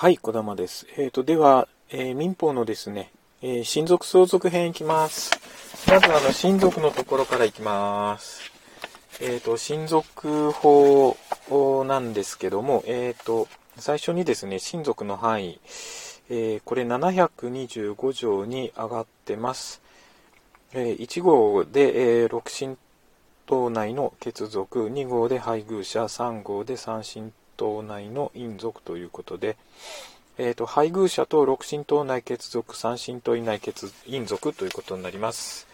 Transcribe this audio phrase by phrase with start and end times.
[0.00, 0.86] はい、小玉です。
[0.96, 3.10] えっ、と、では、えー民法のですね、
[3.42, 5.32] えー親族相続編いきます。
[5.88, 8.42] まず、あの、親族のところからいきます。
[9.20, 11.16] えっ、と、親族法
[11.84, 15.58] なんですけども、えっ、と、最初にですね、親族の範囲、
[16.30, 19.82] えーこれ725条に上がってます。
[20.74, 22.78] えー1号で、えー六親
[23.46, 29.58] 等内の血族、2号で配偶者、3号で三親等内の姻族ということで、
[30.38, 35.66] えー、と配偶者と六親等内血族、三親等以内血姻族ということになります。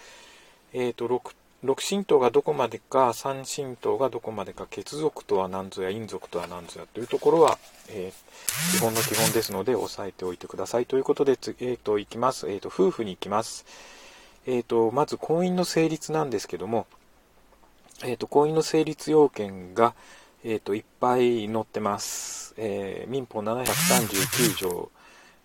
[0.73, 8.35] えー、と六六親等がどこまでか、三親等がどこまでか、血族とは何ぞや、姻族とは何ぞやというところは、えー
[8.73, 10.87] 基本の基本ですので、押さえておいてください。
[10.87, 12.49] ということで、えー、といきます。
[12.49, 13.65] えー、と夫婦に行きます。
[14.47, 16.87] えー、とまず婚姻の成立なんですけども、
[18.03, 19.95] えー、と婚姻の成立要件が、
[20.47, 22.53] えー、といっぱい載ってます。
[22.59, 24.91] えー民法739条、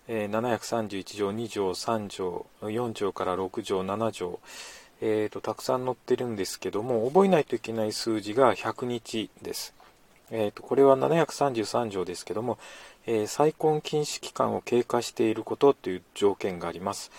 [0.08, 4.40] えー731条、2条、3条、4条から6条、7条、
[5.00, 9.72] えー、とたくさん載ってるんですけども、覚えないといけない数字が100日です。
[10.30, 12.58] えー、とこれは733条ですけども、
[13.06, 17.10] え再婚禁止期間を経過していることという条件があります。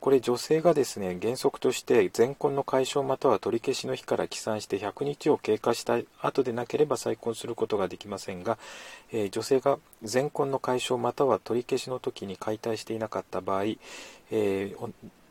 [0.00, 8.58] これ女性がですね原則として前婚の解消または取り消しの日から起算して100日を経過した後でなければ再婚することができませんが、
[9.12, 13.64] え女性が前婚の解消または取り消しの時に解体していなかった場合、
[14.32, 14.74] え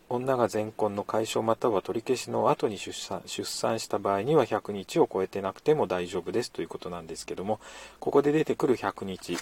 [0.07, 7.59] 女が前婚の解消または取り消しの後に出産出産した場合には100日を超えてなくても大丈夫ですということなんですけども
[7.99, 9.37] ここで出てくる100日、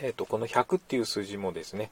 [0.00, 1.90] えー、とこの100っていう数字もですね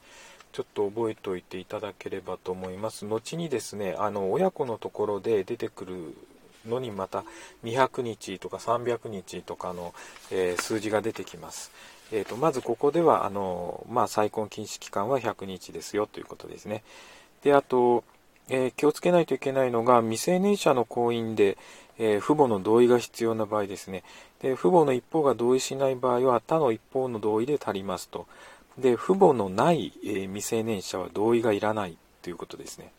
[0.53, 3.07] ちょっと覚えておいていただければと思います。
[3.07, 6.15] 後にですねあの親子のところで出てくる
[6.69, 7.25] のにまた
[7.65, 9.95] 200日とか300日とかの、
[10.31, 11.73] えー数字が出てきます、
[12.13, 16.83] えー、とまずここではあの、まあ、再婚禁止期間は100日ですよということですね。
[17.43, 18.05] であと、
[18.49, 21.57] えー気をつけないといけないのが未成年者の婚姻で、
[21.99, 24.05] えー父母の同意が必要な場合ですね。
[24.41, 28.27] で父母の一方が同意しない場合は他の一方の同意で足りますと。
[28.79, 32.91] で父母のない、えー未成年者は同意がいらないということですね、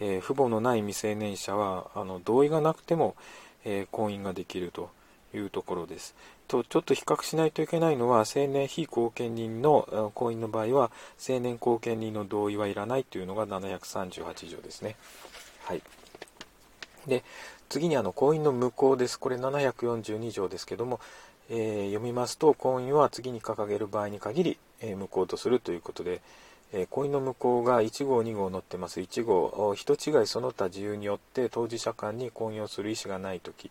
[0.00, 3.16] えー父母のない未成年者はあの同意がなくても、
[3.64, 4.90] えー婚姻ができると
[5.34, 6.14] いうところです。
[6.46, 10.90] とちょっと比較しないといけないのは青年非後見人の婚姻の場合は
[11.28, 14.96] 青年後見人の同意はいらないというのが738条ですね。
[15.64, 15.82] はい。
[17.06, 17.22] で
[17.68, 19.18] 次にあの婚姻の無効です。
[19.18, 21.00] これ742条ですけども、
[21.50, 26.20] えー読みますと婚姻は次に掲げる場合に限り、えー無効とするということで、
[26.72, 29.00] えー婚姻の無効が1号2号載ってます。
[29.00, 33.70] 1号人違いその他自由によって当事者間に婚姻をする意思がない時。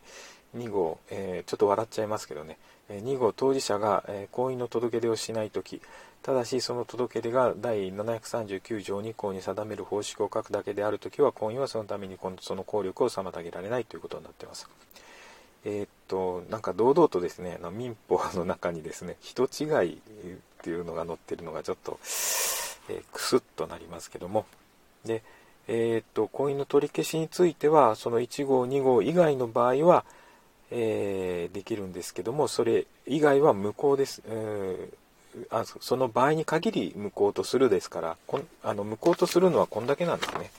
[0.56, 2.57] 2号、えーちょっと笑っちゃいますけどね。
[2.90, 5.81] え2号当事者が、えー婚姻の届け出をしない時。
[6.23, 14.68] ただしその届け出が第739条2項に定める方式を書くだけであるときは婚姻はそのためにその効力を妨げられないということになっています。
[15.63, 20.01] えーっとなんか堂々とですねあの民法の中にですね人違い
[20.59, 22.00] っていうのが載ってるのがちょっと、
[22.90, 24.45] えークスッとなりますけども。
[25.06, 25.22] で
[25.68, 30.06] えーっと婚姻の取り消しについてはその1号2号以外の場合は
[30.72, 34.22] えーできるんですけどもそれ以外は無効です、
[35.50, 40.51] あその場合に限り無効とするですからこんあの無効とするのはこんだけなんですね、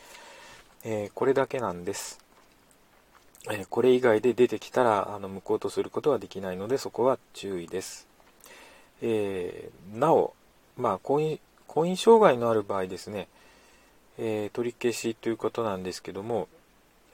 [0.84, 2.18] えーこれだけなんです、
[3.50, 8.07] えこれ以外で出てきたらあの無効とすることはできないのでそこは注意です、
[9.02, 10.34] えーなお、
[10.76, 13.28] まあ、婚姻婚姻障害のある場合ですね、
[14.18, 16.48] えー取り消しということなんですけども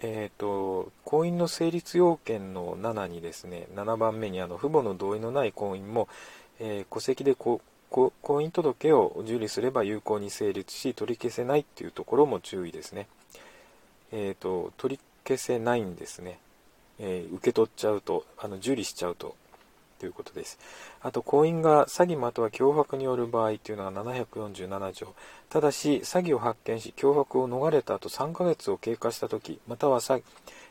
[0.06, 6.09] えー、と婚姻の成立要件の7にですね7番目にあの父母の同意のない婚姻も、
[6.61, 13.06] えー戸籍で婚姻届を受理すれば有効に成立し取り消せないっていうところも注意ですね、
[14.12, 16.39] えー、と取り消せないんですね、
[16.99, 19.37] えー受け取っちゃうとあの受理しちゃうと。
[20.04, 20.59] ということです。
[21.00, 25.15] あと婚姻が詐欺または脅迫による場合というのが747条。
[25.48, 30.22] ただし詐欺を発見し脅迫を逃れた後3ヶ月を経過した時または詐欺、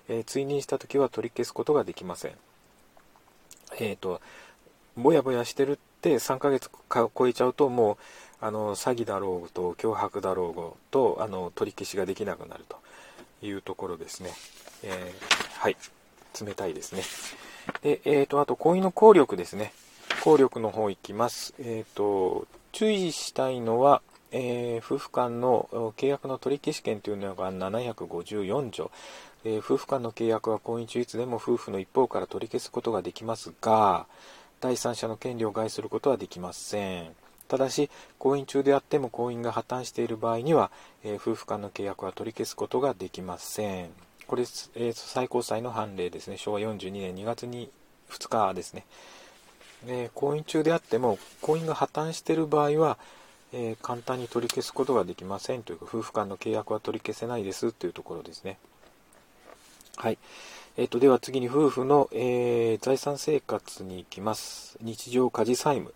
[0.10, 2.34] えー追認した時は取り消すことができません。
[3.80, 4.22] えっ、と
[4.96, 7.94] ぼやぼやしてるって3ヶ月か超えちゃうとも
[8.42, 12.78] うあの詐欺だろうと脅迫だろうとあの取り消しができなくなると
[13.44, 14.30] いうところですね、
[14.84, 15.78] えーはい。
[16.40, 17.02] 冷たいですね。
[17.82, 19.74] で、えー、とあと婚姻の効力ですね
[20.24, 24.02] 効力の方いきますえっ、と注意したいのは
[24.32, 28.92] えー夫婦間の契約の取り消し権というのが754条、
[29.46, 34.08] えー夫婦間の契約は婚姻中いつでも夫婦の一方から取り消すことができますが
[34.64, 37.10] 第三者の権利を害することはできません。
[37.50, 40.72] ただし、婚姻中であっても婚姻が破綻している場合には、
[41.04, 43.90] えー、夫婦間の契約は取り消すことができません。
[44.28, 46.38] これ、えー、最高裁の判例ですね。
[46.38, 47.70] 昭和42年2月に
[48.10, 48.86] 2日ですね。
[49.88, 52.98] えー、婚姻中であっても、婚姻が破綻している場合は、
[53.56, 58.58] え簡単に取り消すことができませんというか、夫婦間の契約は取り消せないですというところですね。
[59.96, 60.18] はい。
[60.76, 64.78] えっ、と、では次に夫婦の、え財産生活に行きます。
[64.82, 65.94] 日常家事債務。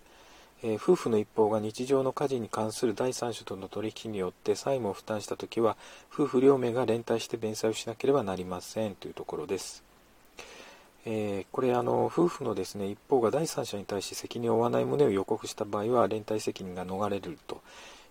[0.63, 5.77] えー、夫婦の一方が日常の家事に関する第三者との取引によって債務を負担したときは、
[6.12, 9.83] 夫婦両名が連帯して弁済をしなければなりませんというところです。
[11.06, 17.62] えー、これあの、夫婦のですね一方が第三者に対して責任を負わない旨を予告した場合は、連帯責任が逃れると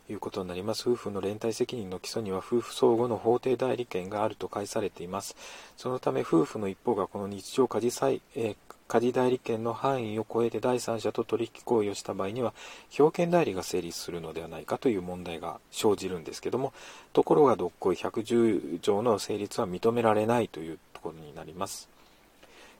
[0.08, 0.88] いうことになります。
[0.88, 5.37] 夫婦の連帯責任の基礎には夫婦相互の法定代理権があると解されています。
[5.76, 8.56] そのため夫婦の一方がこの日常家事債、えー、
[8.88, 12.55] 家事代理権の範囲を超えて第三者と取引行為をした場合には、
[12.99, 16.73] 表権代理が成立するのではないかという問題が生じるんですけども、
[17.12, 21.95] ところがどっこい110条の成立は認められないというところになります。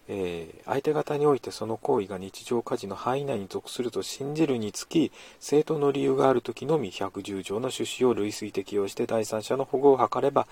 [0.09, 5.11] えー、相手方においてその行為が日常家事の範囲内に属すると信じるにつき、
[5.41, 10.47] 正当の理由があるときのみ110条の趣旨を類推適用して第三者の保護を図れば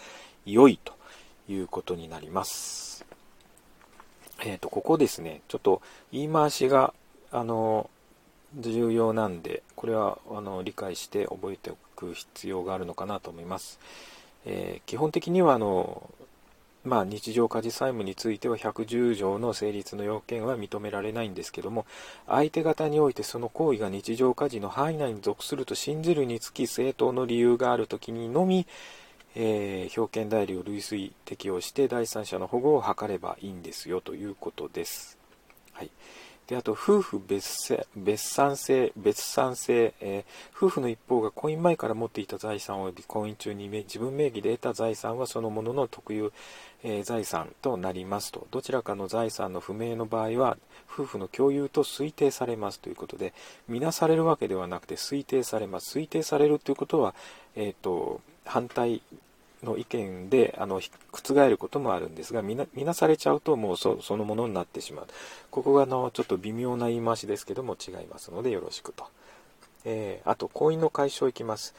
[0.45, 0.95] 良いと
[1.49, 3.05] いうことになります。
[4.45, 5.81] えっ、ー、と、ここですね、ちょっと
[6.12, 6.93] 言い回しが、
[7.31, 7.89] あの、
[8.57, 13.81] 重要なんで、これはあの理解して覚えておく必要があるのかなと思います。
[14.47, 16.09] えー、基本的にはあの、
[16.85, 21.87] まあ、日常家事債務については110条の成立の要件は認められないんですけども、
[22.27, 28.67] 相手方においてその行為が日常家事の範囲内に属すると信じるにつき正当の理由があるときにのみ、
[29.35, 35.24] えー、表見代理を類推適用して第三者の保護を図ればいいんですよということです。
[36.46, 46.32] で、あと、夫婦別別産性、別産性、えー、夫婦の一方が婚姻前から持っていた財産及び婚姻中に自分名義で得た財産はそのものの特有、
[46.82, 48.46] えー、財産となりますと。
[48.50, 50.58] どちらかの財産の不明の場合は、
[50.93, 53.32] 夫婦の共有と推定されますということで、
[53.67, 55.99] みなされるわけではなくて推定されます。
[55.99, 57.14] 推定されるということは、
[57.56, 59.00] えっ、ー、と、反対
[59.64, 60.81] の意見であの
[61.12, 65.06] 覆ることもあるんですが見な見なされちゃうともうそのものになってしまう。
[65.50, 69.06] ここがあのちょっと微妙な言い回しですけども違いますのでよろしくと、
[69.84, 71.75] えー、あと婚姻の解消いきます、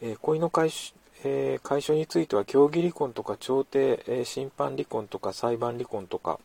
[0.00, 0.94] えー、婚姻の解消
[1.26, 6.38] えー、解消については協議離婚とか調停、えー、審判離婚とか裁判離婚とか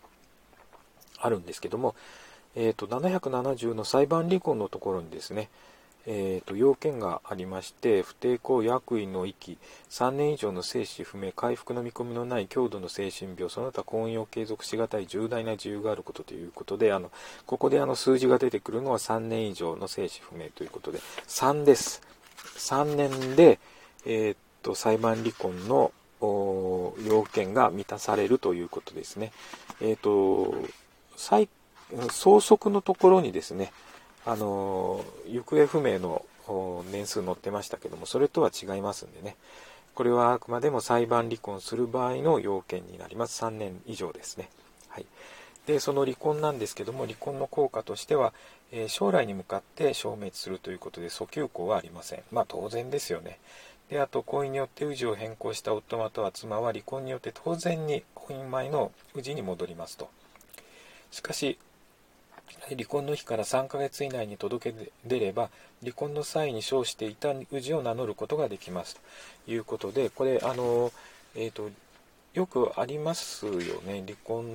[1.18, 1.96] あるんですけども、
[2.56, 5.50] えーと770の裁判離婚のところにですね、
[6.12, 9.60] えーと、要件がありまして不抵抗役員の域
[9.92, 17.12] 3年以上の生死不明回復の見込みのない強度の精神病その他婚姻を継続しがたい重大な自由があることということであの
[17.46, 22.02] ここであの数字が出てくるのは3年以上の生死不明ということで3です
[22.58, 23.60] 3年で、
[24.06, 25.92] えーと、裁判離婚の
[26.22, 29.32] 要件が満たされるということですね。
[29.82, 30.54] えっ、と、
[31.16, 31.48] 相
[32.40, 33.72] 続のところにですね、
[34.30, 36.24] あの行方不明の
[36.92, 39.36] 年数載ってましたけどもそれとは違いますんでね。
[39.96, 43.44] これはあくまでも裁判離婚する場合の要件になります。
[43.44, 44.50] 3年以上ですね。
[44.88, 45.06] はい。
[45.66, 48.34] でその離婚なんですけども離婚の効果としては、
[48.72, 52.22] えー、将来に向かって消滅するということで訴求項はありません。
[52.32, 53.40] まあ当然ですよね。
[53.90, 60.10] であと婚姻によって氏を変更した夫または妻は離婚によって当然に婚姻前の氏に戻りますと。
[61.10, 61.58] しかし
[62.76, 65.50] 離婚の日から3ヶ月以内に届け出れば、
[65.82, 68.98] 離婚の際に称していた氏を名乗ることができます
[69.46, 70.92] ということで、これ、あの、
[71.36, 71.70] えっ、ー、と、
[72.34, 74.04] よくありますよね。
[74.06, 74.46] 離婚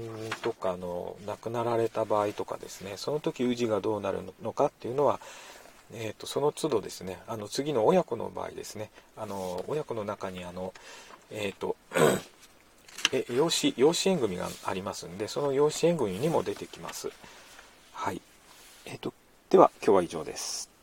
[0.42, 5.20] とかの亡くなられた場合とかですね、その時氏がどうなるのかっていうのは、
[5.92, 10.72] えーと、その都度ですね、あの次の親子の場合ですね、あの親子の中にあの、
[11.30, 11.76] えっ、ー、と
[13.12, 17.10] え養子養子縁組がありますんで、その養子縁組にも出てきます。
[18.94, 19.12] えっ、ー、と、
[19.50, 20.73] では今日は以上です。